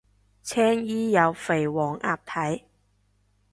[0.41, 2.63] 青衣有肥黃鴨睇